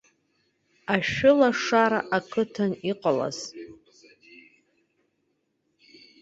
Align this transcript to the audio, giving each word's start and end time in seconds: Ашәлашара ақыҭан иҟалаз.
Ашәлашара 0.93 1.99
ақыҭан 2.17 2.71
иҟалаз. 2.91 3.39